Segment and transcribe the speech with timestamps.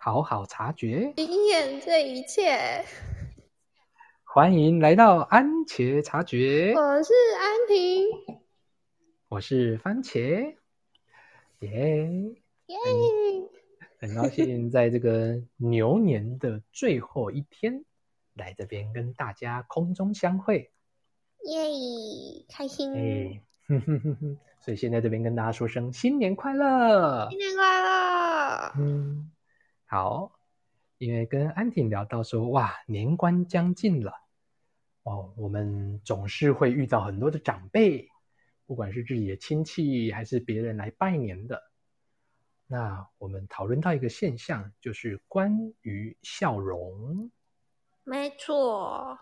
[0.00, 2.84] 好好察觉，惊艳这一切。
[4.22, 8.06] 欢迎来到安茄察觉，我是安婷，
[9.28, 10.54] 我是番茄，
[11.58, 12.32] 耶
[12.66, 12.76] 耶！
[13.98, 17.84] 很高兴在这个牛年的最后一天，
[18.34, 20.70] 来这边跟大家空中相会，
[21.42, 23.42] 耶，开心！
[24.60, 28.72] 所以现在这边跟大家说声新年快乐，新年快乐！
[28.78, 29.30] 嗯，
[29.90, 30.38] 好，
[30.98, 34.12] 因为跟安婷聊到说，哇，年关将近了，
[35.04, 38.06] 哦，我们总是会遇到很多的长辈，
[38.66, 41.62] 不管是自己的亲戚还是别人来拜年的。
[42.66, 47.30] 那我们讨论到一个现象，就是关于笑容。
[48.04, 49.18] 没错。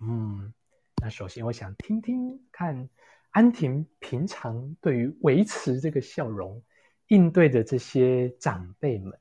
[0.00, 0.52] 嗯，
[1.00, 2.90] 那首先我想听听看，
[3.30, 6.60] 安婷平常对于维持这个笑容，
[7.06, 9.16] 应对的这些长辈们，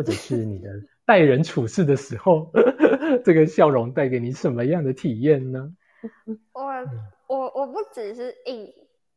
[0.00, 0.70] 或者是你的
[1.04, 2.50] 待人处事的时候，
[3.22, 5.76] 这个笑容带给你什么样的体验呢？
[6.54, 6.62] 我
[7.26, 8.72] 我我不只是应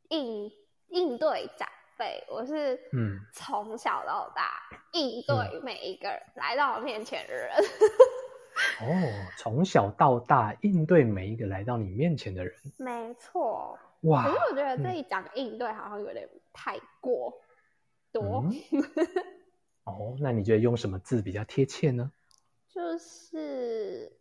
[0.10, 0.52] 应
[0.90, 1.66] 应对长。
[1.96, 4.44] 辈，我是嗯，从小到大
[4.92, 7.50] 应对每一个人来到我面前的人。
[8.82, 13.80] 嗯、 哦，从小到大应对每一个来到你面前的人，没错。
[14.02, 14.24] 哇！
[14.26, 17.32] 可是我觉得这一讲应对好像有点太过
[18.12, 18.44] 多。
[18.44, 18.52] 嗯、
[19.84, 22.12] 哦，那你觉得用什么字比较贴切呢？
[22.70, 24.12] 就是，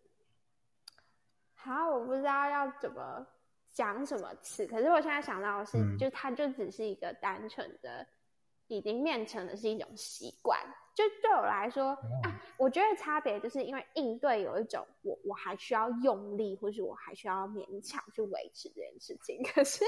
[1.54, 3.26] 好，我不知道要怎么。
[3.74, 4.66] 讲什么词？
[4.66, 8.06] 可是我现在想到的是，嗯、就它就只是一个单纯的，
[8.66, 10.60] 已经变成的是一种习惯。
[10.94, 19.42] 就对我来说，嗯啊、我觉得差别就是因为应对有一种我我还需要用力，或是我还需要勉强去维持这件事情。
[19.42, 19.86] 可是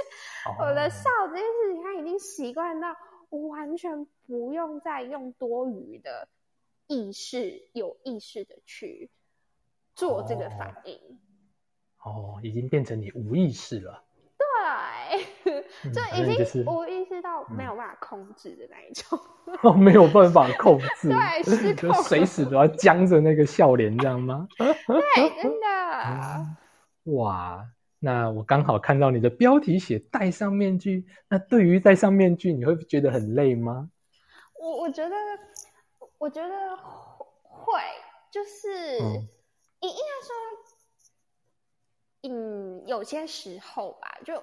[0.58, 2.95] 我的笑这件事情，他已经习惯到我
[3.34, 6.28] 完全不用再用多余的
[6.86, 9.11] 意识，有意识的去
[9.95, 10.96] 做这个反应。
[12.02, 14.05] 哦哦，已经变成你无意识了。
[14.36, 19.18] 对， 就已经无意识到没有办法控制的那一种。
[19.46, 21.08] 嗯、 哦，没有办法控制。
[21.08, 24.46] 对，是就随时都要僵着那个笑脸，这样吗？
[24.58, 25.66] 对，真的、
[26.06, 26.56] 嗯。
[27.14, 27.66] 哇，
[28.04, 33.90] 那我刚好看到你的标题写戴上面具，那对于戴上面具，你会觉得很累吗？
[34.60, 35.16] 我我觉得，
[36.18, 36.76] 我觉得
[37.42, 37.80] 会，
[38.30, 38.68] 就是、
[39.00, 39.26] 嗯、
[39.80, 40.34] 应应该说。
[42.26, 44.42] 嗯，有些时候吧，就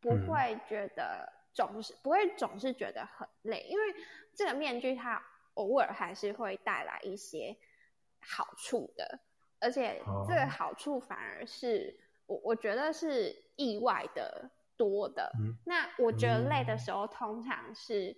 [0.00, 3.84] 不会觉得总是、嗯、不会总是觉得很累，因为
[4.34, 5.22] 这个面具它
[5.54, 7.56] 偶尔还是会带来一些
[8.20, 9.20] 好处的，
[9.60, 15.30] 而且这个好处反而是、哦、我我觉得是意外的多的。
[15.38, 18.12] 嗯、那我觉得累的时候，通常是、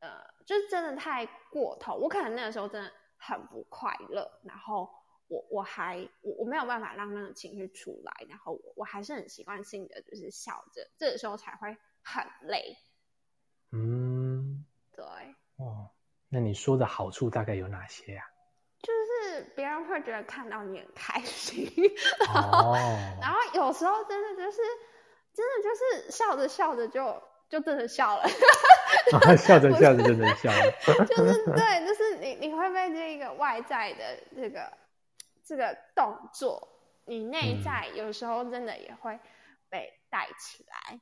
[0.00, 4.88] 嗯、呃，就是真的太过头，我可能那个时候真的很不快乐，然后。
[5.28, 12.76] 我我还我我没有办法让那个情绪出来，然后我我还是很习惯性的就是笑着，这个时候才会很累。
[13.72, 15.04] 嗯，对。
[15.56, 15.90] 哦，
[16.28, 18.22] 那你说的好处大概有哪些呀？
[19.96, 21.70] 会觉得看到你很开心，
[22.32, 22.76] 然后、哦、
[23.20, 24.58] 然后有时候真的就是
[25.32, 28.22] 真的就是笑着笑着就就真的笑了，
[29.26, 30.72] 啊、笑着笑着就真的笑了，
[31.06, 34.72] 就是对，就是你你会被这个外在的这个。
[35.48, 36.68] 这个动作，
[37.04, 39.16] 你内在有时候真的也会
[39.68, 41.00] 被带起来。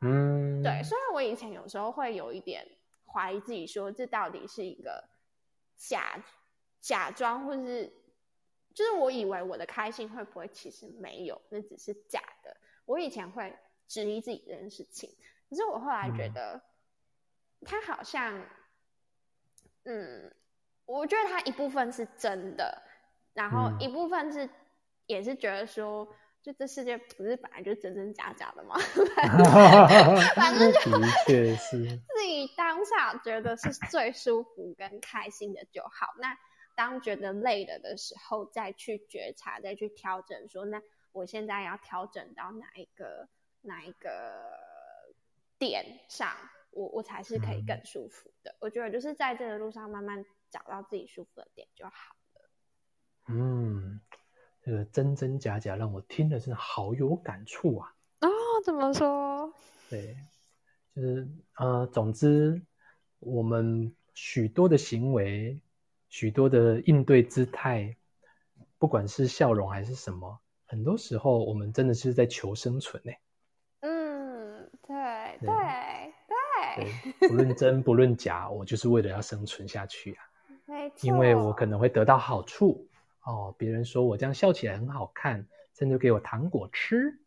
[0.00, 0.82] 嗯，对。
[0.82, 2.66] 虽然我以前有时候会有一点
[3.04, 5.04] 怀疑自己，说这到底是一个
[5.76, 6.18] 假
[6.82, 7.90] 假装，或是
[8.74, 12.54] 就是我以为我的开心会不会其实没有，那只是假的。
[12.84, 13.56] 我以前会
[13.86, 15.08] 质疑自己这件事情，
[15.48, 16.60] 可是我后来觉得，
[17.64, 18.44] 他好像，
[19.84, 20.34] 嗯，
[20.84, 22.82] 我觉得他一部分是真的。
[23.34, 24.50] 然后一部分是，
[25.06, 28.76] 也是觉得说，嗯、就这世界不是本来就真真假假的吗？
[30.36, 30.90] 反正就是
[31.28, 36.12] 自己当下觉得是最舒服跟开心的就好。
[36.18, 36.36] 那
[36.74, 40.82] 当觉得累了的时候，再去觉察，再去调整说，说那
[41.12, 43.28] 我现在要调整到哪一个
[43.60, 44.58] 哪一个
[45.58, 46.34] 点上，
[46.70, 48.50] 我我才是可以更舒服的。
[48.52, 52.50] 嗯、我觉得就是在这个路上慢慢找到自己舒服的点就好了。
[53.28, 54.00] 嗯，
[54.62, 57.94] 这个真真假假让我听了真的好有感触啊！
[58.20, 58.28] 哦，
[58.64, 59.52] 怎么说？
[59.90, 60.16] 对，
[60.94, 62.62] 就是呃，总之，
[63.18, 65.60] 我们许多的行为，
[66.12, 67.96] 许多的应对姿态，
[68.78, 73.12] 不管是笑容还是什么，很多时候我们真的是在求生存呢。
[73.80, 75.48] 嗯，对对
[76.76, 76.84] 对，
[77.16, 80.24] 对， 不论真不论假，我就是为了要生存下去啊。
[81.00, 82.86] 因为我可能会得到好处
[83.24, 83.54] 哦。
[83.56, 85.46] 别人说我这样笑起来很好看，
[85.78, 87.18] 甚至给我糖果吃，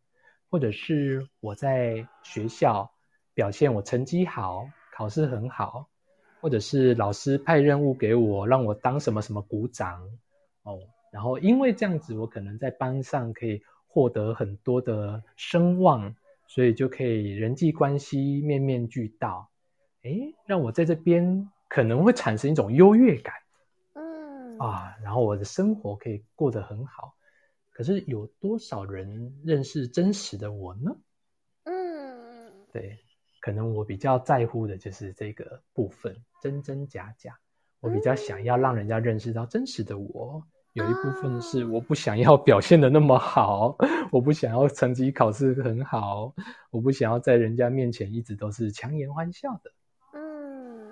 [0.52, 2.94] 或者是我在学校
[3.34, 5.90] 表现我成绩好，考试很好，
[6.46, 10.08] 或者是老师派任务给我，让我当什么什么股长
[10.62, 10.80] 哦。
[11.12, 16.16] 然后因为这样子，我可能在班上可以获得很多的声望，
[16.46, 19.50] 所以就可以人际关系面面俱到，
[20.04, 23.34] 诶，让我在这边可能会产生一种优越感，
[23.94, 27.16] 嗯啊，然后我的生活可以过得很好。
[27.72, 30.96] 可是有多少人认识真实的我呢？
[31.64, 33.00] 嗯，对，
[33.46, 37.38] 可能我比较在乎的就是这个部分，真真假假。
[37.80, 40.44] 我比较想要让人家认识到真实的我。
[40.74, 43.78] 有一部分是我不想要表现的那么好，
[44.12, 46.34] 我不想要成绩考试很好，
[46.72, 49.72] 我不想要在人家面前一直都是强颜欢笑的。
[50.16, 50.92] 嗯，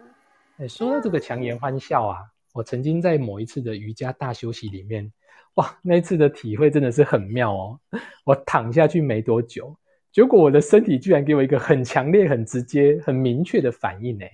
[0.59, 2.19] 哎，说到这个强颜欢笑啊，
[2.53, 5.11] 我曾经在某一次的瑜伽大休息里面，
[5.55, 7.79] 哇，那一次的体会真的是很妙哦。
[8.25, 9.75] 我躺下去没多久，
[10.13, 14.25] 结果我的身体居然给我一个很强烈、很直接、很明确的反应呢。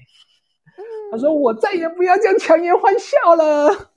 [1.09, 3.91] 他说：“我再也不要这样强颜欢笑了。”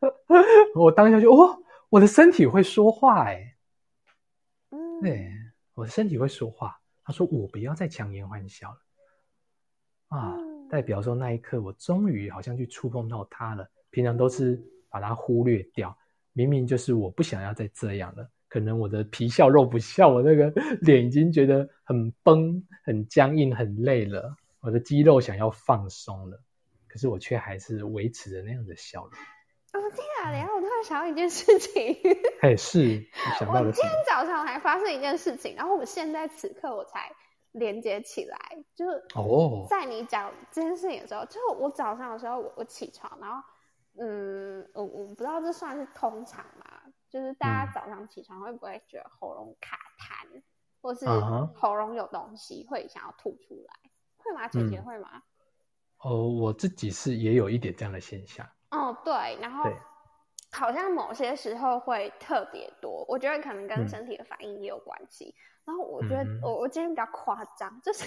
[0.74, 1.58] 我当下就哦，
[1.90, 3.56] 我的身体会说话哎，
[4.70, 5.30] 嗯，对，
[5.74, 6.80] 我的身体会说话。
[7.04, 8.78] 他说我不要再强颜欢笑了
[10.08, 13.68] 啊，嗯，代表说那一刻我终于好像去触碰到他了。
[13.90, 14.58] 平常都是
[14.88, 15.96] 把它忽略掉，
[16.32, 18.28] 明明就是我不想要再这样了。
[18.48, 20.48] 可能我的皮笑肉不笑，我那个
[20.80, 26.40] 脸已经觉得很绷、很僵硬、很累了，我的肌肉想要放松了，
[26.88, 29.12] 可是我却还是维持着那样的笑容。
[29.74, 30.32] 哦天啊！
[30.32, 31.94] 然后我突然想到一件事情，
[32.40, 33.04] 哎，是，
[33.38, 37.10] 想到我今天早上还发生一件事情，然后我现在此刻我才
[37.52, 38.38] 连接起来，
[38.74, 43.42] 就是哦，在你讲这件事情的时候，就我早上的时候我，我起床，然后
[44.00, 46.77] 嗯，我我不知道这算是通常吗？
[47.10, 50.42] 就是大家早上起床会不会觉得喉咙卡痰，
[50.80, 51.06] 或是
[51.54, 53.90] 喉咙有东西会想要吐出来？
[54.16, 54.46] 会吗？
[54.48, 55.08] 姐姐会吗？
[55.14, 55.22] 嗯、
[55.98, 58.46] 哦，我自己是也有一点这样的现象。
[58.70, 59.64] 哦，对，然后
[60.52, 65.34] 好像某些时候会特别多，我觉得可能跟身体的反应也有关系。
[65.34, 68.04] 嗯、然后我觉得我、嗯、我今天比较夸张，就是、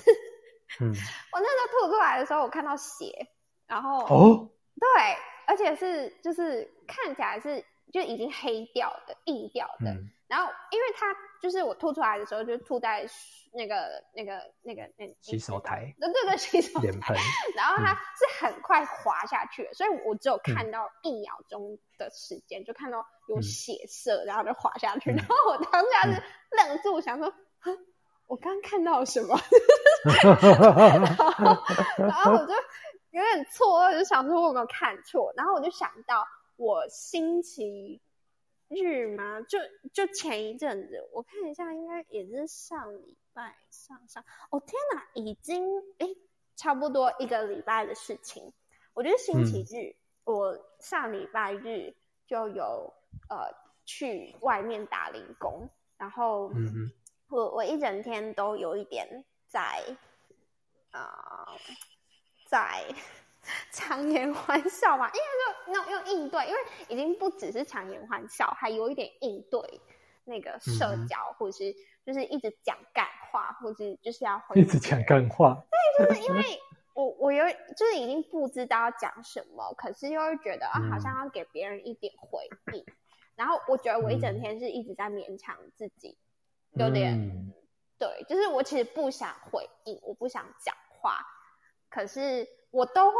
[0.79, 0.87] 嗯、
[1.33, 3.27] 我那时候吐出来的时候，我看到血，
[3.65, 4.49] 然后哦，
[4.79, 5.15] 对，
[5.47, 9.91] 而且是就是看起来是就已经黑掉的、硬掉的。
[9.91, 13.07] 嗯、然后因为它就是我吐出来的时候，就吐在。
[13.53, 17.13] 那个、那个、那个、那洗手台，对对对，洗手台，
[17.53, 27.33] 然后它是很快滑下去所以我只有看到一秒钟的时间，嗯、就看到有血色，然后就滑下去，嗯、然后我当下是愣住，嗯、想说，
[28.27, 29.37] 我刚刚看到什么？
[30.07, 31.63] 然后，
[32.07, 32.53] 然后我就
[33.09, 35.33] 有点错愕，就想说我有没有看错？
[35.35, 36.25] 然后我就想到
[36.61, 37.99] 我星期。
[38.73, 39.41] 日吗？
[39.41, 39.59] 就
[39.91, 44.23] 就前一阵子，我看一下，应该也是上礼拜上上。
[44.49, 45.61] 哦天哪，已经
[45.97, 46.07] 哎，
[46.55, 48.53] 差不多一个礼拜的事情。
[48.93, 51.93] 我觉得星期日，嗯、我上礼拜日
[52.25, 52.93] 就有
[53.27, 53.53] 呃
[53.85, 56.49] 去外面打零工，然后
[57.27, 59.83] 我、我一整天都有一点在
[60.91, 61.59] 啊、呃、
[62.49, 62.85] 在。
[63.73, 69.81] 强颜欢笑嘛，因为就那种用应对，因为已经不只是强颜欢笑，还有一点应对
[70.25, 75.57] 那个社交，嗯、或者是就是一直讲干话，或者是就是要回一直讲干话。
[75.97, 76.43] 对，就是因为
[76.93, 77.43] 我我有
[77.75, 82.79] 就是已经不知道要讲什么，可是又会觉得啊，好像要给别人一点回应。
[82.79, 82.95] 嗯、
[83.35, 86.15] 然后我觉得我一整天是一直在勉强自己，
[86.73, 87.51] 嗯、有点
[87.97, 91.25] 对，就是我其实不想回应，我不想讲话，
[91.89, 92.47] 可是。
[92.71, 93.17] 我都会，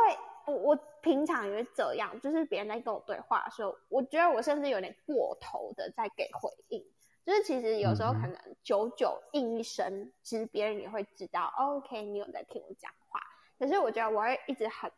[0.47, 6.83] 我我平常也会这样，就是别人在跟我对话的时候，我觉得我甚至有点过头的在给回应，
[7.25, 13.19] 就是其实有时候可能久久应一声，嗯、其实别人也会知道、哦、，OK，你有在听我讲话。
[13.59, 14.91] 可是我觉得我会一直很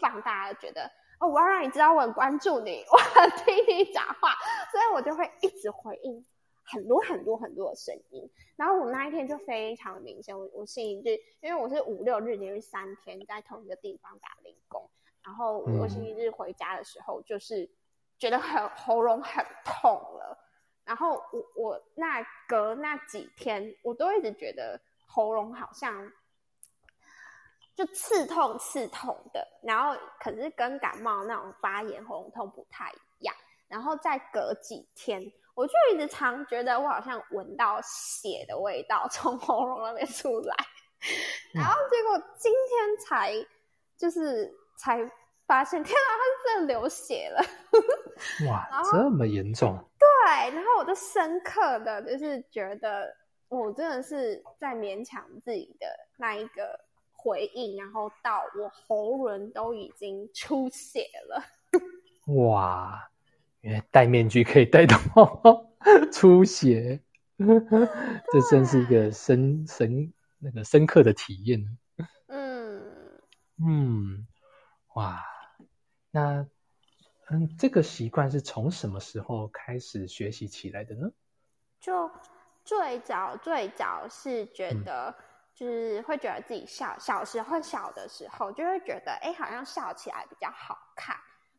[0.00, 4.34] 放大的觉得，哦，我要让你知道我很关注你， 我很听你讲话，
[4.70, 6.22] 所以我就会一直回应。
[6.72, 8.26] 很多很多很多的声音，
[8.56, 10.36] 然后我那一天就非常明显。
[10.36, 14.88] 我我星期日，因为我是五六日连续三天在同一个地方打零工，
[15.22, 17.68] 然后我星期日回家的时候，就是
[18.18, 20.38] 觉得很喉咙很痛了。
[20.82, 26.10] 然后我我那隔那几天，我都一直觉得喉咙好像
[27.74, 33.34] 就刺痛刺痛的，然后可是跟感冒那种发炎喉咙痛不太一样。
[33.68, 35.30] 然后再隔几天。
[35.54, 40.56] 我就一直常觉得我好像闻到血的味道从喉咙那边出来，
[41.54, 43.34] 然后结果今天才
[43.96, 44.98] 就是才
[45.46, 47.44] 发现， 天啊，他真的流血了！
[48.48, 49.76] 哇，这么严重？
[49.98, 53.14] 对，然后我就深刻的就是觉得，
[53.48, 56.80] 我真的是在勉强自己的那一个
[57.12, 61.42] 回应，然后到我喉咙都已经出血了。
[62.48, 63.10] 哇，
[63.62, 64.96] 原来戴面具可以戴到
[66.12, 67.00] 出血，
[67.38, 71.78] 这真是一个深深那个深刻的体验。
[72.26, 72.82] 嗯
[73.64, 74.26] 嗯，
[74.94, 75.24] 哇，
[76.10, 76.46] 那
[77.30, 81.08] 嗯，这个习惯是从什么时候开始学习起来的呢？
[81.80, 82.10] 就
[82.64, 85.14] 最早最早是觉得，嗯、
[85.54, 91.16] 就是会觉得自己笑，小时候小的时候就会觉得，哎，好像笑起来比较好看。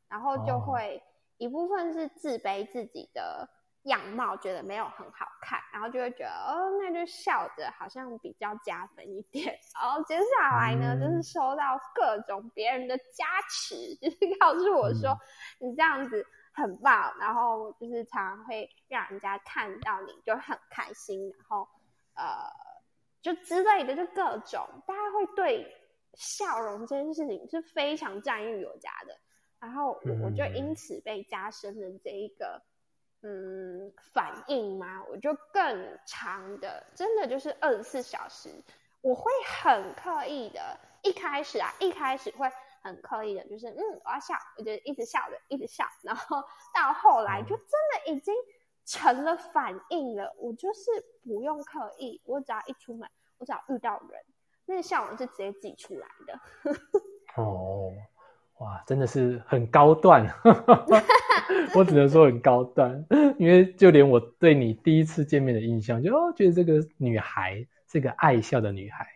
[0.10, 1.02] 然后就会
[1.44, 3.48] 一部分是自卑自己的
[3.84, 9.60] 样貌，觉得没有很好看，然后就会觉得哦，那就笑着好像比较加分一点。
[9.82, 15.18] 然 后接下来呢，就是收到各种别人的加持， 就是告诉我说
[15.60, 21.68] 你这样子很棒，然后就是常常会让人家看到你就很开心，然后
[22.16, 22.50] 呃，
[23.22, 25.76] 就之类的，就各种大家会对
[26.14, 29.20] 笑容这件事情是非常赞誉有加的。
[29.64, 32.62] 然后我我就因此被加深了这一个
[33.22, 38.50] 嗯，嗯反应嘛，我就更长的，真的就是二十四小时，
[39.00, 42.52] 我会很刻意的，一开始啊，一开始会
[42.82, 46.44] 很刻意的，就是嗯，我要笑，我就一直笑着，一直笑，然后
[46.76, 48.36] 到后来就真的已经
[48.84, 50.92] 成了反应了，我就是
[51.24, 54.22] 不用刻意，我只要一出门，我只要遇到人，
[54.66, 56.38] 那个笑容是直接挤出来的。
[57.42, 57.94] 哦。
[58.60, 60.28] 哇，真的是很高段，
[61.76, 63.06] 我只能说很高段，
[63.38, 69.08] 因为就连我对你第一次见面的印象，就哦，觉得这个女孩是个爱笑的女孩，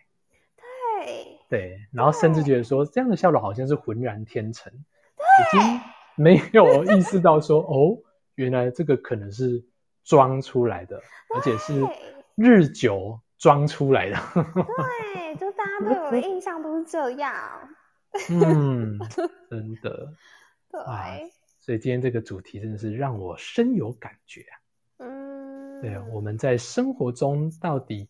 [0.56, 1.38] 对。
[1.48, 5.80] 对，然后甚至觉得说这样的笑容好像是浑然天成，已经
[6.14, 7.96] 没有意识到说哦，
[8.34, 9.64] 原来这个可能是
[10.04, 11.00] 装出来的，
[11.34, 11.82] 而且是
[12.34, 17.34] 日久装出来的，对，就大家对我的印象都是这样。
[18.30, 18.98] 嗯，
[19.48, 20.12] 真的，
[20.70, 24.54] 对，所以今天这个主题真的是让我深有感觉啊。
[24.98, 28.08] 嗯，对，我们在生活中到底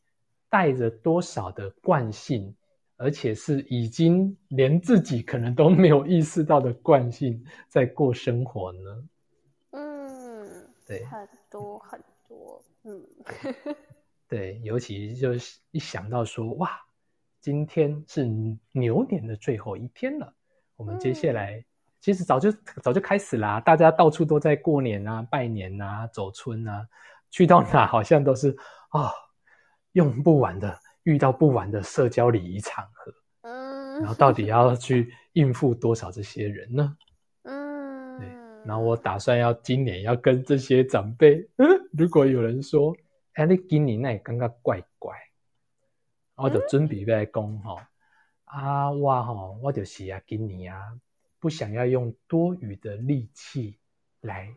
[0.49, 2.55] 带着多少的惯性，
[2.97, 9.09] 而且是已经连自己可能都没有意识到的惯性，在过生活呢？
[9.71, 13.07] 嗯，对，很多很多，嗯，
[14.27, 16.88] 对，尤其就是一想到说，哇。
[17.41, 18.27] 今天是
[18.73, 20.33] 牛年的最后一天了，
[20.77, 21.65] 我们接下来
[22.01, 22.51] 其实早就
[22.83, 26.87] 早就开始啦，大家到处都在过年啊、拜年啊、走春啊，
[27.31, 28.57] 去到哪好像都是
[28.91, 29.13] 啊，
[29.93, 36.97] 用不完的、遇到不完的社交礼仪场合，嗯，然后到底要去应付多少这些人呢？
[37.43, 38.29] 嗯，对，
[38.65, 42.97] 然后我打算要今年要跟这些长辈，嗯如果有人说，
[43.35, 45.17] 哎，你今年那也刚刚怪怪。
[46.39, 47.81] 我就准备来讲吼，
[48.45, 50.81] 啊，我吼，我就是啊，今年啊，
[51.41, 53.77] 不想要用多余的力气
[54.21, 54.49] 来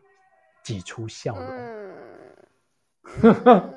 [0.62, 1.44] 挤出笑容。
[3.22, 3.74] 嗯、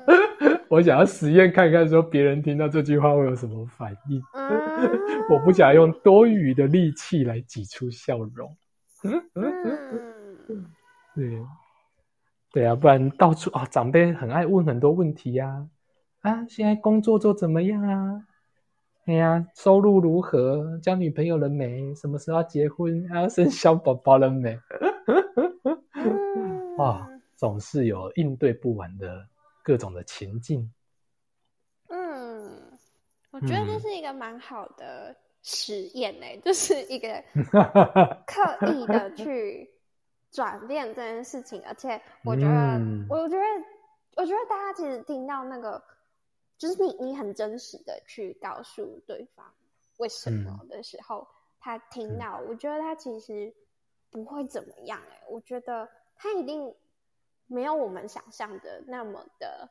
[0.70, 4.22] 我想要实验看看，说别人听到这句话会有什么反应。
[4.34, 4.56] 嗯、
[5.28, 8.56] 我不想用多余的力气来挤出笑容。
[9.02, 9.20] 嗯、
[11.16, 11.42] 对，
[12.52, 15.66] 对啊，不然到处啊、哦，长辈很爱问很多问题呀、啊。
[16.26, 18.26] 啊，现在工作做怎么样啊？
[19.04, 20.76] 哎呀，收入如何？
[20.82, 21.94] 交女朋友了没？
[21.94, 23.08] 什么时候要结婚？
[23.14, 24.58] 要 生小宝宝了没？
[25.94, 27.06] 嗯、哦，
[27.36, 29.24] 总是有应对不完的
[29.62, 30.68] 各种的情境。
[31.90, 32.76] 嗯，
[33.30, 35.14] 我觉得这是一个蛮好的
[35.44, 37.22] 实验呢、欸，嗯、 就是一个
[38.26, 39.70] 刻意的去
[40.32, 43.44] 转变这件事情，而且我觉得，嗯、我觉得，
[44.16, 45.80] 我觉得大家其实听到那个。
[46.58, 49.44] 就是你，你很真实的去告诉对方
[49.98, 51.26] 为什么的时候，嗯、
[51.60, 53.52] 他听到，我觉得他其实
[54.10, 55.16] 不会怎么样、欸。
[55.16, 55.86] 哎，我觉得
[56.16, 56.74] 他一定
[57.46, 59.68] 没有我们想象的那么的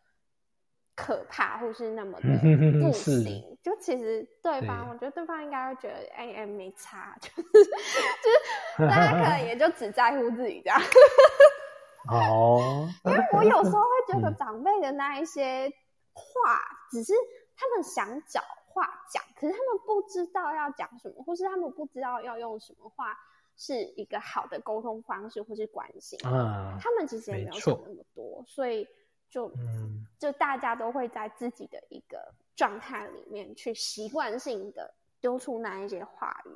[0.96, 2.28] 可怕，或是那么的
[2.80, 3.58] 不行。
[3.64, 10.80] 就其实对方，我觉得对方应该会觉得，哎哎，没差， 就是就是大家可能也就只在乎自己这样。
[12.10, 15.74] 哦，因为我有时候会觉得长辈的那一些。
[16.16, 17.14] 话只是
[17.56, 23.16] 他们想找话讲，可是他们不知道要讲什么，或是他们不知道要用什么话
[23.56, 26.20] 是一个好的沟通方式，或是关心。
[26.26, 28.88] 啊，他们其实也没有想那么多，所以
[29.30, 36.50] 就、嗯、就大家都会在自己的一个状态里面去习惯性的丢出那一些话语，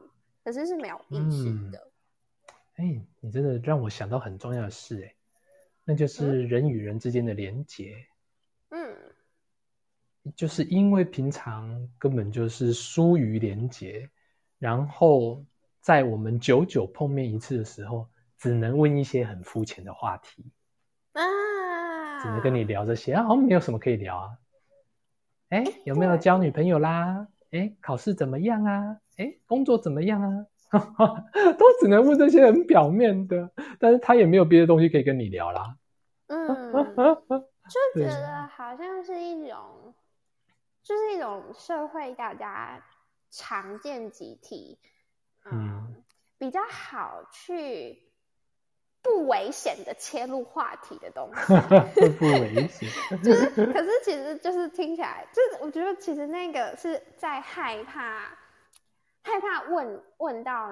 [0.43, 1.91] 可是是没有意识的。
[2.75, 5.15] 哎，你真的让我想到很重要的事，哎，
[5.85, 7.93] 那就是人与人之间的连结。
[7.93, 8.08] 嗯，
[10.35, 14.09] 就是因为平常根本就是疏于连结，
[14.57, 15.43] 然后
[15.81, 18.07] 在我们久久碰面一次的时候，
[18.37, 20.51] 只能问一些很肤浅的话题
[21.13, 24.37] 啊，只能跟你聊这些啊，好像没有什么可以聊啊。
[25.49, 27.27] 哎，有没有交女朋友啦？
[27.51, 28.97] 哎，考试怎么样啊？
[29.17, 30.45] 哎，工作怎么样啊？
[31.57, 35.75] 都只能问这些很表面的，但是他也没有别的东西可以跟你聊啦。
[36.27, 36.47] 嗯，
[37.67, 39.95] 就觉得好像是一种，
[40.89, 42.83] 就是一种社会大家
[43.29, 44.79] 常见集体，
[45.45, 46.03] 嗯，嗯
[46.39, 48.01] 比较好去
[49.03, 51.53] 不危险的切入话题的东西。
[52.17, 52.89] 不危险，
[53.21, 58.35] 就是，可是其实就是听起来，就是我觉得其实那个是在害怕。
[59.21, 60.71] 害怕问问到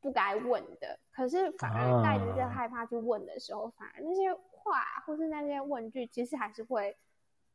[0.00, 6.96] 不该问的，可是反而带着这害怕去问的时候，啊、反而那些话或是那些问句，其实还是会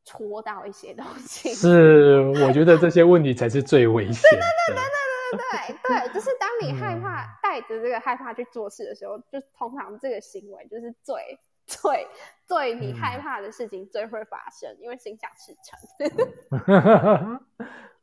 [0.07, 1.53] 戳到一些东西。
[1.53, 4.45] 是，我觉得这些问题才是最危险的。
[4.69, 12.07] 对对对对对对对，就是当你害怕带着这个害怕去做事的时候，嗯、就通常这个行为就是最最
[12.45, 17.39] 最你害怕的事情最会发生，嗯、因为心想事成。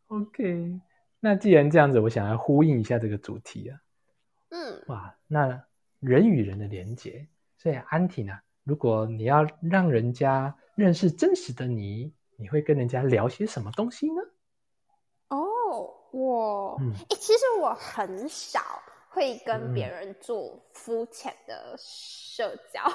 [0.08, 0.80] OK。
[1.20, 3.78] 那既然这样子，我想要呼应一下这个主题啊。
[4.50, 5.64] 嗯，哇，那
[6.00, 14.20] 人与人的连结，所以安婷啊，如果你要让人家认识真实的你，你会跟人家聊些什么东西呢？
[15.28, 18.60] 哦，我，嗯，欸，其实我很少
[19.08, 22.80] 会跟别人做肤浅的社交。
[22.86, 22.92] 嗯，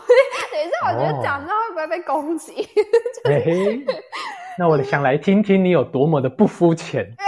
[0.51, 2.67] 等一下，我觉得讲这会不会被攻击？
[3.25, 3.85] 嘿嘿，
[4.57, 7.15] 那我想来听听你有多么的不肤浅。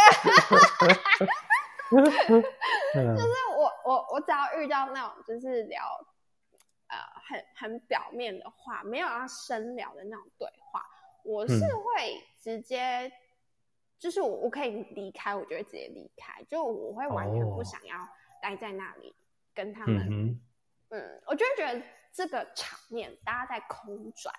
[1.92, 2.14] 就是
[3.58, 5.82] 我我我只要遇到那种就是聊
[6.92, 10.86] 呃很很表面的话，没有要深聊的那种对话，
[11.24, 13.12] 我是会直接、嗯、
[13.98, 17.98] 就是我我可以离开，我就会直接离开，就我会完全不想要
[18.42, 19.16] 待在那里
[19.56, 20.08] 跟他们。
[20.10, 20.42] 嗯，
[20.90, 21.82] 嗯，我就会觉得
[22.14, 24.36] 这个场面大家在空转。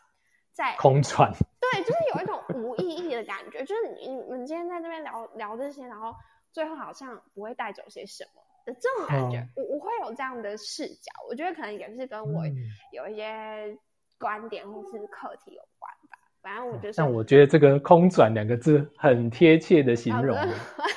[0.55, 6.15] 在空转，对，就是有一种无意义的感觉，就是你你们今天在这边聊聊这些，然后
[6.51, 12.45] 最后好像不会带走些什么的这种感觉，我、哦、我会有这样的视角，我觉得可能也是跟我
[12.93, 13.77] 有一些
[14.19, 16.19] 观点或是课题有关吧。
[16.43, 20.37] 反正我觉得，但我觉得这个“空转”两个字很贴切的形容，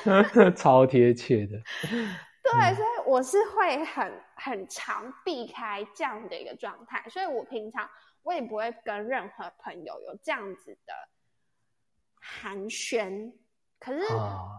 [0.56, 1.58] 超贴切的。
[2.42, 7.88] 对，所以我是会很很常避开这样的一个状态，所以我平常。
[8.22, 10.92] 我也不会跟任何朋友有这样子的
[12.20, 13.32] 寒暄，
[13.78, 14.04] 可是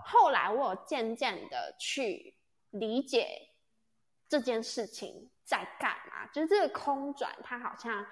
[0.06, 2.34] 后来我有渐渐的去
[2.72, 3.50] 理解
[4.28, 8.06] 这件事情在干嘛，就是这个空转，它好像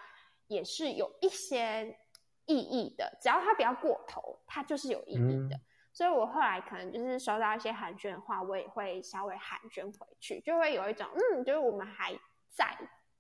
[0.48, 1.98] 也是有一些
[2.46, 5.56] 意义的，只要它不要过头，它就是有意义的。
[5.56, 5.62] 嗯、
[5.94, 12.14] 所以我后来可能就是收到一些寒暄的话，我也会稍微寒暄回去，就会有一种嗯，就是我们还
[12.50, 12.78] 在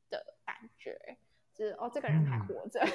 [0.09, 1.17] 的感觉。
[1.57, 2.81] 就是哦，这个人还活着。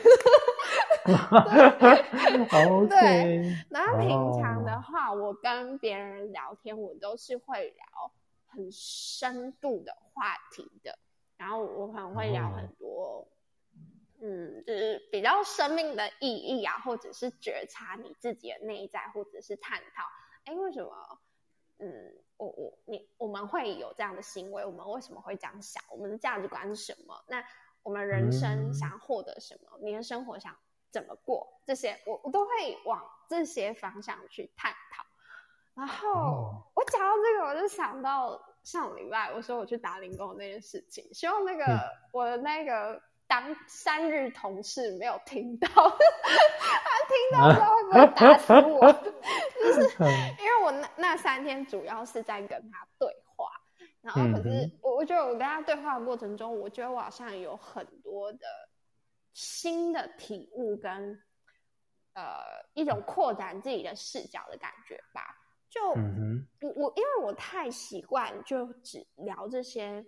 [2.87, 8.13] 对，然后平常的话，我跟别人聊天，我都是会聊
[8.51, 10.99] 很深度的话题的。
[11.37, 13.27] 然后我可能会聊很多，
[14.21, 20.05] 嗯，就是比较生命的意义啊，或者是觉察你自己的内在，或者是探讨，
[20.45, 21.19] 哎，为什么？
[21.79, 24.67] 嗯，我我你我们会有这样的行为？
[24.67, 25.83] 我们为什么会这样想？
[25.91, 27.25] 我们的价值观是什么？
[27.27, 27.43] 那
[27.83, 29.71] 我们人生想获得什么？
[29.79, 30.55] 嗯、你的生活想
[30.91, 31.59] 怎么过？
[31.65, 32.51] 这些我我都会
[32.85, 35.07] 往这些方向去探讨。
[35.81, 41.81] 然后、哦、我讲到这个，我就想到上礼拜我说我去打零工那件事情，希望那个、嗯、
[42.13, 45.81] 我的那个当三日同事没有听到， 他
[47.09, 48.87] 听到之后会不会打死我？
[48.87, 48.93] 啊、
[49.59, 49.81] 就是
[50.39, 53.47] 因为我那那三天主要是在跟他对话。
[54.03, 58.39] 然后可是我我觉得我跟他对话的过程中，我觉得我好像有很多的
[59.33, 61.23] 新的体悟跟
[62.15, 62.41] 呃
[62.73, 65.37] 一种扩展自己的视角的感觉吧。
[65.71, 70.05] 就我我因为我太习惯就只聊这些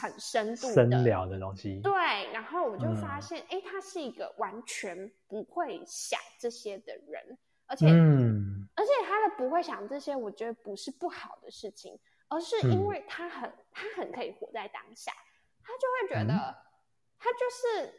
[0.00, 1.92] 很深度的深聊的东西，对，
[2.32, 11.98] 然后我就发现，哎、嗯，他是一个完全不会想这些的人，而且嗯，而且他的不会想这些，我觉得不是不好的事情。
[12.28, 15.12] 而是因为他很、嗯、他很可以活在当下，
[15.62, 16.54] 他就会觉得、嗯、
[17.18, 17.92] 他就是，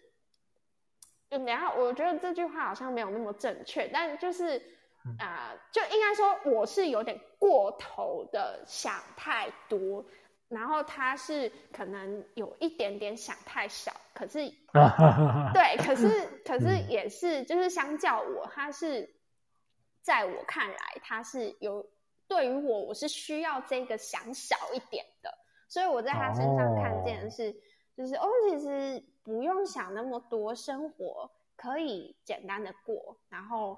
[1.30, 4.60] 就然后我觉得这句话好像没有那么正确，但就是
[5.18, 10.06] 啊、呃，就应该说我是有点过头的想太多，
[10.50, 14.40] 然后他是可能有一点点想太少，可是
[15.54, 19.10] 对，可是可是也是就是相较我，他是
[20.02, 21.86] 在我看来他是有
[22.28, 25.34] 对于我我是需要这个想少一点的，
[25.68, 27.54] 所以我在他身上看见的是、哦、
[27.98, 33.78] 就是哦，其实不用想那么多，生活可以简单的过，然后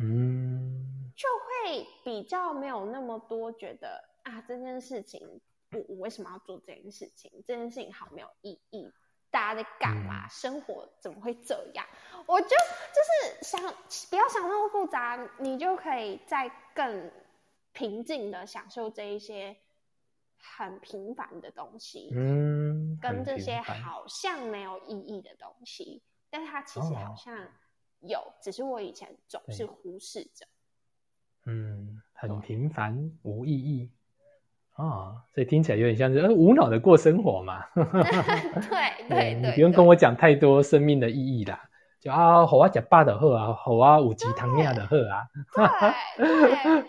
[0.00, 0.37] 嗯，
[1.18, 5.40] 就会比较没有那么多觉得啊这件事情。
[5.70, 7.30] 我我为什么要做这件事情？
[7.46, 8.90] 这件事情好没有意义，
[9.30, 10.24] 大家在干嘛？
[10.24, 11.86] 嗯、生活怎么会这样？
[12.24, 13.60] 我就就是想
[14.08, 17.12] 不要想那么复杂，你就可以在更
[17.72, 19.54] 平静的享受这一些
[20.38, 27.36] 很平凡的东西，嗯，跟这些好像没有意义的东西，但是它其实好像
[28.00, 30.46] 有，哦、只是我以前总是忽视着。
[31.48, 33.90] 嗯，很平凡，对无意义。
[34.74, 37.64] 啊、哦，所以听起来有点像是呃无脑的过生活嘛。
[37.74, 41.60] 对对 对，你不用跟我讲太多生命的意义啦，
[41.98, 45.26] 就啊，好啊，吃饱的喝啊，好啊，有鸡汤饮就好啊，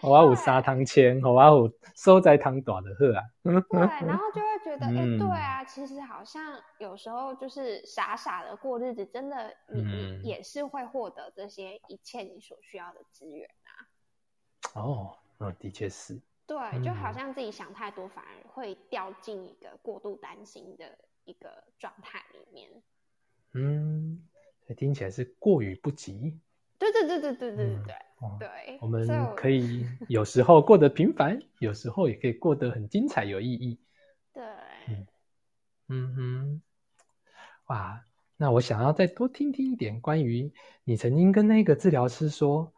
[0.01, 3.23] 好啊， 有砂汤钱，好啊，有收在汤短的喝啊。
[3.41, 6.43] 对，然后就会觉得，哎、嗯欸，对啊，其实好像
[6.77, 9.81] 有时候就是傻傻的过日子，真的你，
[10.21, 13.58] 你也是会获得这些一切你所需要的资源啊。
[14.73, 16.19] 哦那的确是。
[16.49, 22.69] 对就好像自己想太多反而会掉进一个过度担心的一个状态里面。
[23.53, 24.27] 嗯
[24.75, 26.39] 听起来是过于不及。
[26.79, 27.95] 对对对对对对对
[28.39, 33.79] 对我们可以有时候过得平凡有时候也可以过得很精彩有意义
[34.33, 34.43] 对。
[35.89, 36.61] 嗯哼。
[37.67, 38.03] 哇
[38.37, 40.51] 那我想要再多听听一点关于
[40.83, 42.73] 你曾经跟那个治疗师说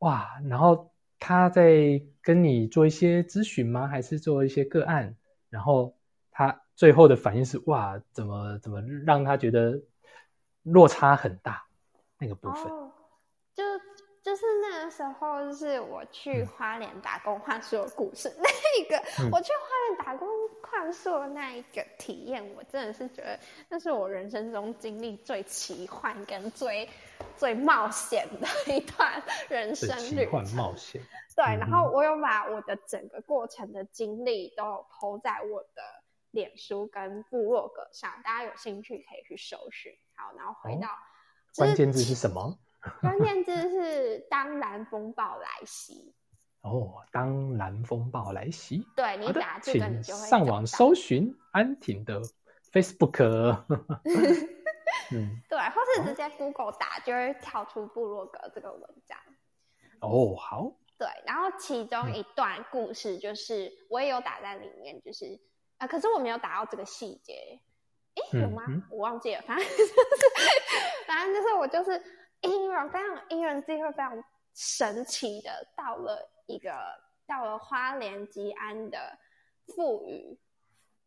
[0.00, 0.93] 哇然后
[1.26, 3.86] 他在跟你做一些咨询吗？
[3.88, 5.16] 还是做一些个案？
[5.48, 5.96] 然后
[6.30, 9.80] 他最后的反应是：哇，怎么怎么让他觉得
[10.64, 11.64] 落差很大？
[12.18, 12.70] 那个部分，
[14.34, 18.28] 就是那个时候，就是我去花莲打工换宿的故事。
[18.30, 20.28] 嗯、那个、嗯、我去花莲打工
[20.60, 26.88] 换宿的那一个体验，我真的是觉得那是我人生中经历最奇幻跟最。
[27.36, 31.00] 最冒险的一段人生旅程，奇幻冒险。
[31.34, 35.82] 对，然后我有把我的整个过程的经历都有 po 在我的
[36.32, 39.92] 脸书跟部落格上，大家有兴趣可以去搜寻。
[40.14, 40.98] 好，然后回到、哦、
[41.56, 42.58] 关键字是什么？
[43.00, 46.14] 关键字是当蓝风暴来袭。
[46.62, 48.86] 哦，当蓝风暴来袭。
[48.96, 52.20] 对，你打这个，你就会上网搜寻安婷的
[52.72, 53.22] Facebook。
[55.12, 59.18] 嗯， 对，或是直接 Google 打，哦、就会跳出部落格这个文章。
[60.00, 60.72] 哦，好。
[60.96, 65.38] 对，然后其中一段故事就是我也有打在里面，就是
[65.76, 67.60] 啊、呃，可是我没有打到这个细节。
[68.14, 68.62] 哎，有吗？
[68.68, 69.42] 嗯嗯、我忘记了。
[69.42, 69.92] 反正就是，
[71.06, 72.00] 反正就是我就是
[72.44, 76.72] 因缘非常因缘际会非常神奇的到了一个
[77.26, 79.18] 到了花莲吉安的
[79.68, 80.38] 富余。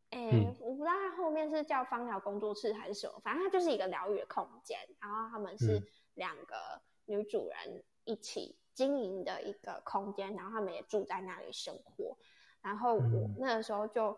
[0.10, 4.78] 哎，嗯、我不知道他后面是叫芳疗工作室还是什么，反正它就是一个疗愈的空间。
[5.00, 5.82] 然后他们是
[6.16, 12.18] 两个女主人一起经营的一个空间，然后他们也住在那里生活。
[12.62, 13.02] 然后我
[13.38, 14.18] 那个时候就。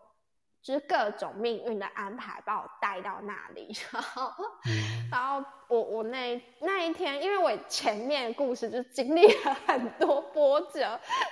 [0.62, 4.30] 就是各种命运的安排把我带到那里，然后，
[4.66, 10.80] 嗯、然后我我那那一天，因为我前面故事就经历了很多波折，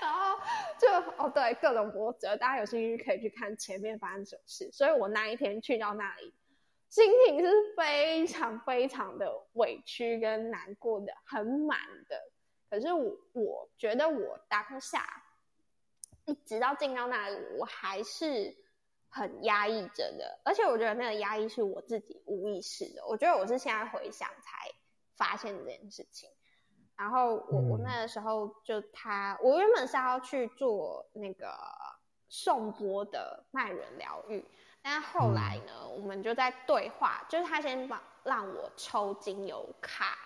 [0.00, 0.36] 然后
[0.78, 4.68] 就哦对，各种波折，大家有兴趣可以去看前面发生什么事。
[4.72, 6.32] 所以我那一天去到那里，
[6.88, 12.20] 心情是非常非常的委屈跟难过的，很满的。
[12.68, 15.04] 可是我我觉得我当下
[16.26, 18.56] 一直到进到那里，我还是。
[19.08, 23.04] 很压抑着的，而且我觉得那个压抑是我自己无意识的。
[23.06, 24.70] 我觉得我是现在回想才
[25.16, 26.28] 发现这件事情。
[26.96, 31.56] 然后我我那个时候就他，我原本是要去做那个
[32.28, 34.44] 颂钵的脉轮疗愈，
[34.82, 40.18] 但后来呢，嗯、我们就在对话，就是他先帮让我抽精油卡，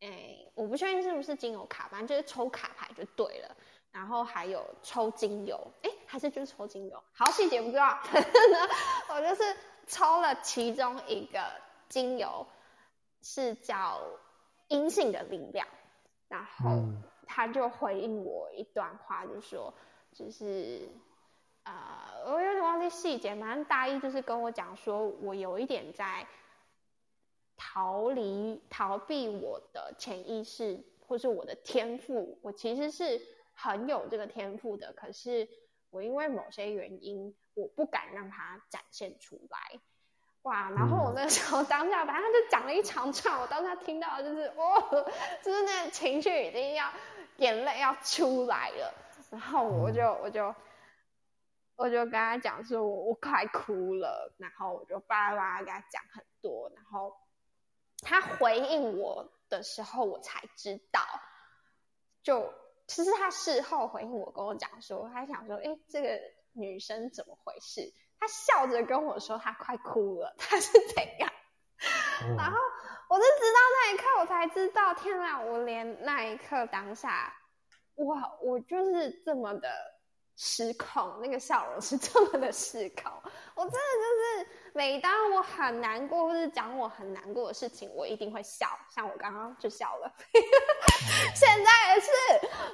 [0.00, 3.56] 哎，我不确定是不是精油卡，反正就是抽卡牌就对了。
[3.90, 7.98] 然后还有抽精油，哎，还是就是抽精油，好细节不知道。
[9.10, 9.42] 我就是
[9.88, 11.40] 抽了其中一个
[11.88, 12.46] 精油，
[13.20, 14.00] 是叫
[14.68, 15.66] 阴性的力量。
[16.28, 16.84] 然后
[17.26, 19.74] 他就回应我一段话，就说，
[20.12, 20.88] 就是
[21.64, 26.24] 呃，我有点忘记细节，反正大意就是跟我讲说，我有一点在
[27.56, 33.20] 逃离、逃避我的潜意识，或是我的天赋，我其实是。
[33.56, 35.48] 很有这个天赋的，可是
[35.94, 39.80] 我因为某些原因，我不敢让他展现出来。
[40.42, 40.68] 哇！
[40.70, 45.06] 然后我那时候 当下，反正就讲了一长串，我当下听到就是， 哦，
[45.42, 46.90] 就是那个情绪已经要
[47.36, 48.92] 眼泪要出来了，
[49.30, 50.52] 然后我就我就
[51.76, 57.16] 我就跟他讲说，我我快哭了，然后我就巴拉巴拉跟他讲很多，然后
[58.00, 61.00] 他回应我的时候，我才知道，
[62.24, 62.52] 就
[62.86, 66.20] 其实他事后回应我，跟我讲说，他想说，哎，这个
[66.52, 67.92] 女生怎么回事？
[68.20, 71.28] 他笑着跟我说：“他快哭了，他是怎样？”
[72.24, 72.56] 哦、然后
[73.10, 75.40] 我就知道那一刻，我才知道，天哪！
[75.40, 77.34] 我连那一刻当下，
[77.96, 79.68] 哇，我就是这么的
[80.36, 83.12] 失控，那个笑容是这么的失控。
[83.54, 90.14] 我真的就是，每当我很难过，或是讲我很难过的事情，我一定会笑，像我刚刚就笑了。
[91.34, 92.10] 现在也是，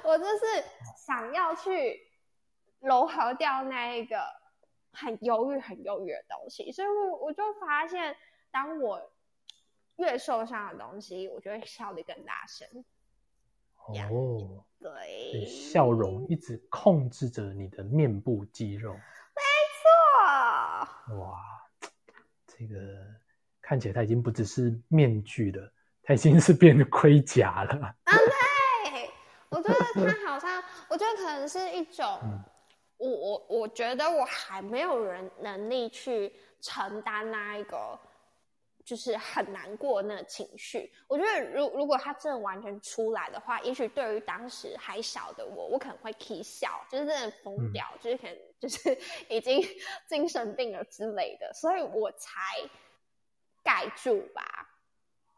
[0.03, 0.63] 我就是
[0.95, 2.07] 想要去
[2.79, 4.41] 柔和掉那一个。
[4.93, 8.13] 很忧郁、很忧郁的东西，所以我我就发现，
[8.51, 9.09] 当我
[9.95, 12.67] 越受伤的东西，我就会笑得更大声。
[14.09, 18.93] 哦对，笑容一直控制着你的面部肌肉。
[18.93, 19.41] 没
[19.77, 21.17] 错。
[21.19, 21.39] 哇，
[22.47, 22.75] 这个
[23.61, 25.71] 看起来他已经不只是面具了，
[26.03, 27.95] 他已经是变得盔甲了。
[28.03, 28.17] 啊，
[28.91, 29.09] 对，
[29.49, 32.05] 我觉得 他好像，我觉得可能是一种。
[32.23, 32.43] 嗯
[33.01, 37.99] 我我我觉得我还没有人能力去承担那一个，
[38.85, 40.91] 就是很难过那个情绪。
[41.07, 48.97] 我觉得如如果他真的完全出来的话，也许对于当时还小的我，我可能会起笑，就是真的疯掉，嗯、就是可能就是
[49.29, 49.61] 已经
[50.07, 52.31] 精神病了之类的，所以我才
[53.63, 54.43] 盖住吧。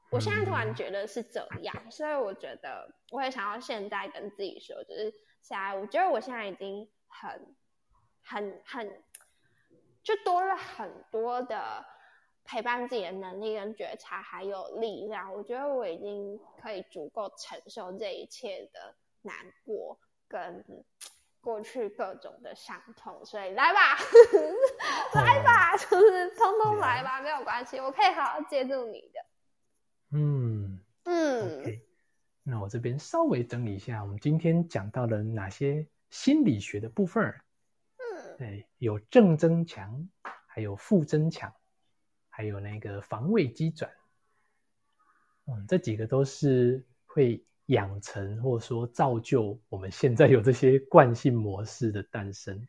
[0.10, 6.90] 我现在突然觉得是这样，嗯、所以我觉得我也想要现在跟自己说，就是现在我觉得我现在已经。
[7.16, 7.56] 很、
[8.24, 9.04] 很、很，
[10.02, 11.86] 就多了很多的
[12.44, 15.34] 陪伴自己的能力跟觉察，还有力量。
[15.34, 20.64] 我觉得我已经可以足够承受这一切的难过跟
[21.42, 23.24] 过去各种的伤痛。
[23.26, 23.98] 所以来吧，
[25.16, 29.26] 来吧，就是通通来吧，没有关系，我可以好好接住你的。
[30.12, 31.82] 嗯嗯，okay.
[32.44, 35.88] 那我这边稍微整理一下，我们今天讲到了哪些？
[36.10, 37.24] 心理学的部分，
[37.98, 40.08] 嗯，对，有正增强，
[40.46, 41.52] 还有负增强，
[42.36, 43.92] 还有那个防卫机转，
[45.46, 52.68] 嗯，这几个都是会养成或者说造就我们现在有这些惯性模式的诞生，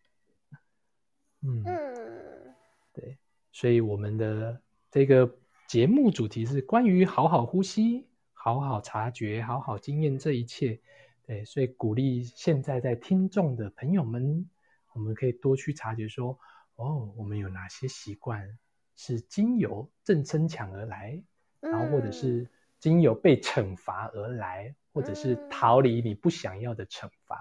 [1.41, 2.55] 嗯，嗯，
[2.93, 3.17] 对，
[3.53, 10.79] 所以我们的这个节目主题是关于好好呼吸、好好察觉、好好经验这一切。
[11.27, 14.51] 对，所以鼓励现在在听众的朋友们，
[14.93, 16.39] 我们可以多去察觉说，
[16.77, 18.59] 哦，我们有哪些习惯
[18.97, 21.23] 是经由正增强而来，
[21.61, 27.41] 然后或者是经由被惩罚而来，或者是逃离你不想要的惩罚，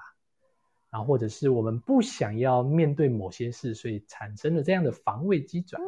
[0.90, 5.82] 然后或者是我们不想要面对某些事，所以产生了这样的防卫机转，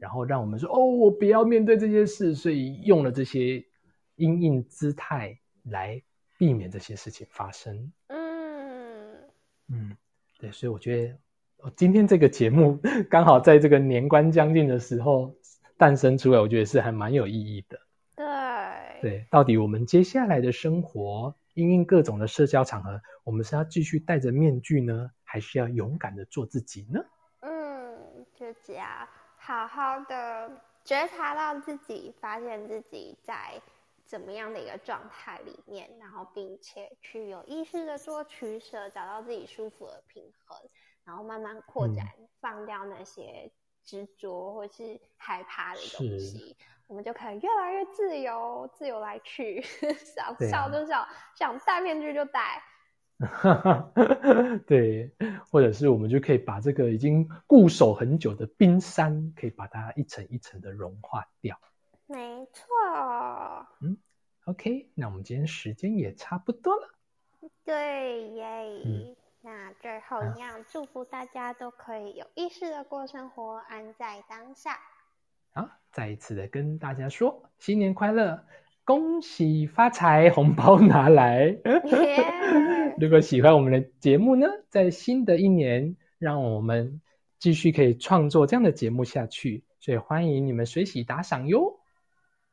[0.00, 3.64] 然后让我们说，哦，我不要面对这些事，所以用了这些
[4.16, 6.02] 阴应姿态来。
[6.40, 7.92] 避免这些事情发生。
[8.06, 9.28] 嗯
[9.66, 9.96] 嗯，
[10.38, 11.18] 对，所以我觉得
[11.76, 15.34] 今天这个节目 刚好在这个年关将近的时候
[15.76, 17.80] 诞生出来，我觉得是还蛮有意义的。
[18.16, 27.04] 对对，到底我们接下来的生活，因应各种的社交场合，我们是要继续戴着面具呢，还是要勇敢的做自己呢？
[27.40, 28.84] 嗯，就只要，
[29.36, 30.50] 好好的
[30.84, 33.60] 觉察到自己，发现自己在。
[34.04, 40.56] 怎么样的一个状态里面，然后并且去有意识的做取舍，找到自己舒服的平衡，
[41.08, 43.50] 然后慢慢扩展，嗯、放掉那些
[43.82, 46.54] 执着或是害怕的东西，
[46.86, 49.62] 我们就可以越来越自由，自由来去，
[50.04, 52.62] 想笑就笑，啊、想戴面具就戴。
[54.66, 55.10] 对，
[55.50, 61.58] 或者是我们就可以把这个已经固守很久的冰山，可以把它一层一层的融化掉。
[62.04, 62.66] 没错，
[63.80, 63.96] 嗯
[64.44, 66.86] ，OK，那我们今天时间也差不多了。
[67.64, 69.16] 对耶，嗯、
[69.48, 74.78] 那最后一样，祝福大家都可以有意识的过生活，安在当下。
[75.54, 78.44] 好，再一次的跟大家说新年快乐，
[78.84, 81.56] 恭喜发财，红包拿来。
[83.00, 87.00] 如果喜欢我们的节目呢，在新的一年，让我们
[87.38, 91.80] 继续可以创作这样的节目下去，所以欢迎你们随喜打赏哟。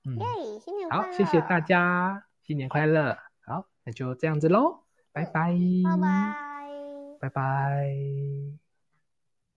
[0.04, 1.04] 耶！Yeah, 新年快乐！
[1.04, 3.18] 好，谢谢大家，新年快乐！
[3.46, 5.54] 好，那就这样子喽，拜拜。
[7.26, 8.65] 拜拜。